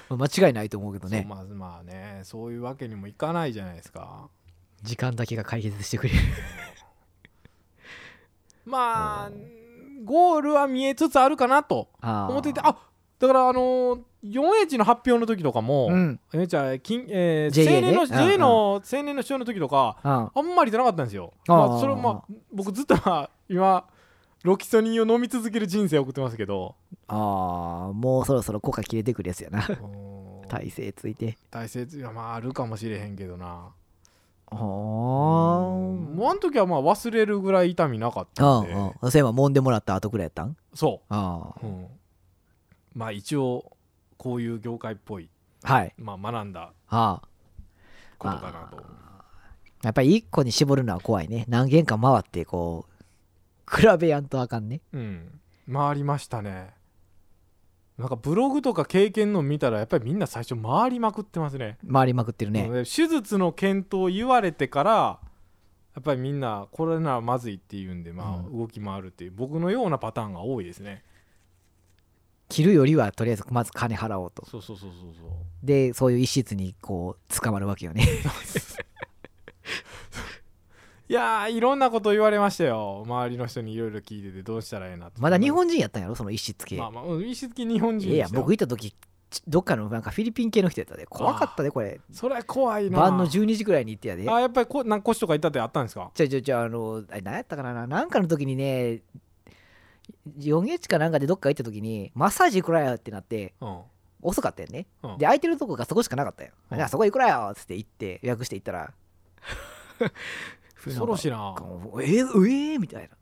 [0.08, 1.26] まあ間違いないと思うけどね。
[1.28, 4.28] まあまあねそういうわけにもいかないじゃないですか。
[4.82, 6.20] 時間だけが解決してくれる。
[8.66, 9.30] まあ
[10.04, 12.76] ゴールは見えつつあるかなと思っていてあ
[13.22, 16.20] だからあのー 4H の発表の時とかも、うん。
[16.32, 18.40] えじゃあ金、えー JA 青年のね JA うん。
[18.40, 21.32] の青年の主張の時とかああんまり出なかったんですよ。
[21.46, 23.84] まあ、それまあ僕ずっとまあ今
[24.44, 26.74] ロキソニンを飲み続ける人生を送ってますけど。
[27.08, 29.66] あーもうそろそろ効果切れてくるやつやな。
[29.68, 29.72] う
[30.44, 31.36] ん体勢ついて。
[31.50, 33.68] 体勢いやまああるかもしれへんけどな。
[34.50, 38.74] あもうあの時はまあ忘れるぐらい痛みなかったあんで。
[38.74, 40.56] ああそういえば揉んでもらった後くらいやったん？
[40.74, 41.86] そあう、うん、
[42.94, 43.76] まあ一応
[44.16, 45.28] こういう業界っぽい、
[45.64, 45.94] あはい。
[45.98, 47.28] まあ、学んだああ。
[48.18, 48.82] ことかなと。
[49.82, 51.44] やっぱり一個に絞るのは怖いね。
[51.48, 54.80] 何軒か回ってこう比べやんとあかんね。
[54.92, 55.40] うん。
[55.72, 56.74] 回りましたね。
[57.98, 61.78] なんかブログとか経験の見たらやっぱりみんな最初回りまくってますね。
[61.90, 62.68] 回りまくってるね。
[62.68, 65.20] で手術の検討言われてから
[65.94, 71.04] やっぱりみんなこれならまずいっていうんでまうあ動き回るっていう僕のようなパターンが多いですね
[72.48, 74.44] 切るよりはとりあえずまず金払おうと。
[74.46, 75.30] そうそうそうそうそう。
[75.62, 78.06] でそういう一室にこう捕まるわけよね。
[81.08, 83.02] いやーいろんなこと言われましたよ。
[83.06, 86.14] 周りの人にいろいろ聞いててどうしたらええなまだ日本人やったんやろ？
[86.14, 88.94] その一室系、まあまあうん意識的に日本人ええや僕行った時
[89.28, 91.04] ちどっかのなんかフィリピン系の人やったで。
[91.06, 92.00] 怖かったでこれ。
[92.12, 92.98] それ怖いな。
[92.98, 94.28] 晩の12時ぐらいに行ってやで。
[94.30, 96.10] あやっぱりこなんか腰とか痛ってあったんですか？
[96.14, 99.00] ちょいちょいちょいあの何やったかななんかの時にね
[100.38, 103.80] 4H かなんかでどっか行った時にマッサージいくらやってなってうん。
[104.24, 105.18] 遅かったよね、うん。
[105.18, 106.76] で空いてるとこがそこしかなかったよ、うん。
[106.76, 108.92] じゃあそこいくらよっつって行って予約して行ったら。
[110.84, 113.16] 恐ろしいなえー、えー、みたいな。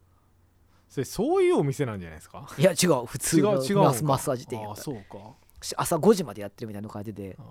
[0.88, 2.46] それそういうお店なんじゃないですか？
[2.58, 3.06] いや違う。
[3.06, 5.34] 普通の違う違うマスマッサージ店やったあそうか。
[5.62, 7.42] し朝5時までやってるみたいなの書いててあ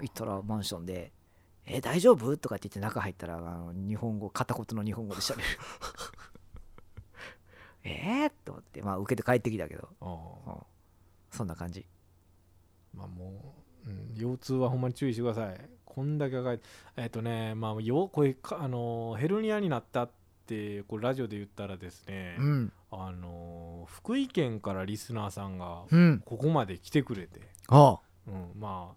[0.00, 1.10] 行ったらマンションで
[1.66, 5.48] 「え大丈夫?」とかって言って中入ったらあの日本語片言の日本語でしゃべる
[7.84, 9.88] えーと思ってまあ受けて帰ってきたけど。
[10.00, 10.06] ー
[10.50, 10.54] あ。
[10.54, 11.86] ーそんな感じ。
[12.94, 13.54] まあも
[13.86, 15.60] う、うん、腰痛はほんまに注意してください。
[15.84, 16.60] こんだけかい。
[16.96, 20.10] えっ、とねまあよこれかあのヘルニアになったっ
[20.46, 22.72] てこれラジオで言ったらですね、うん。
[22.90, 26.22] あの福井県からリスナーさんがうん。
[26.24, 27.98] ここまで来てくれて、あ。
[28.26, 28.94] うん、まあ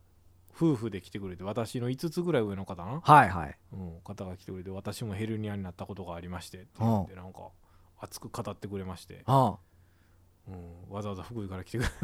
[0.55, 3.57] 夫婦で来てくれて私の5つぐらい上の方な、はいはい。
[3.73, 7.49] うん、方が来てくれて私もヘルニアになったことがありましてって言ってなんか
[8.04, 9.56] 熱く語ってくれまして、あ
[10.45, 11.88] うん、わざわざ福井から来てくれ。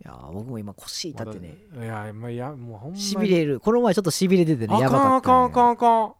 [0.00, 1.56] いや僕も今腰痛ってね。
[1.70, 3.02] まだいやまあいやもうほんまに。
[3.02, 3.60] しびれる。
[3.60, 6.14] この前ちょっとしびれててねあかあかんあかんんあかん。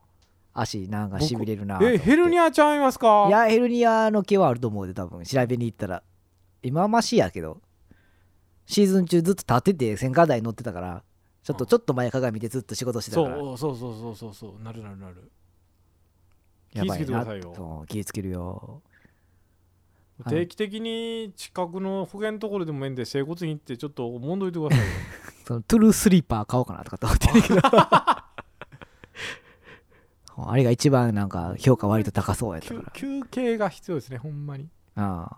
[0.54, 3.26] 足なんかしびれるなえヘルニアアちゃいますか？
[3.28, 6.02] いやヘルニアの毛はあると思うで多分調べに行ったら。
[6.62, 7.60] 今はマシやけど。
[8.66, 11.02] シーズン中ずっと立ってて旋回台乗ってたから。
[11.42, 11.68] ちょっとうん。
[11.68, 13.36] ちょっと前かがみでずっと仕事してたそから。
[13.36, 14.62] うそうそうそうそうそう。
[14.62, 15.30] なるなるなる
[16.72, 17.84] 気ぃつけてくださいよ。
[17.88, 18.62] 気ぃつけるよ。
[18.74, 18.88] はい
[20.28, 24.92] 定期的に近くの保険のところでもええんで整骨院行ってちょっともんどいてくださいよ。
[25.46, 27.60] そのトゥルースリーパー買おうかなとかって思ってるけど。
[30.40, 32.90] あれが一番なんか評価割と高そうやったから。
[32.94, 34.68] 休休憩が必要ですねほんまに。
[34.96, 35.36] ああ。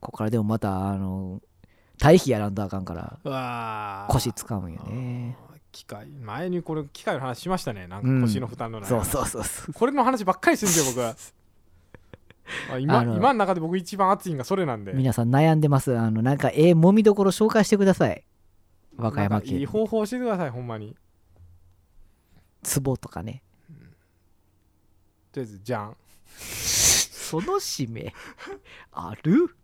[0.00, 1.40] ここからでもまたあの
[1.98, 2.94] 対比やらんとあかんか
[3.24, 5.36] ら腰使うんよね
[5.72, 7.86] 機械前にこれ機械の話しましたね。
[7.86, 8.20] なんうん。
[8.20, 9.72] か腰の負担のないうそうそうそう。
[9.72, 11.16] これの話ばっかりするんですよ僕は。
[12.74, 14.92] あ今今の中で僕一番熱いんがそれなんで。
[14.92, 15.96] 皆さん悩んでます。
[15.96, 18.24] あのなんかええもみどころ紹介してください。
[18.96, 20.96] 和歌山なんかいい県方法教えてくださいほんまに。
[22.62, 23.42] ツボとかね。
[25.32, 25.96] とりあえずじゃん。
[26.36, 28.12] その締め。
[28.92, 29.54] ある？